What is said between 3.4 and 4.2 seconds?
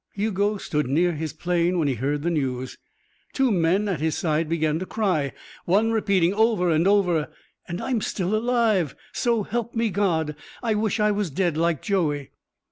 men at his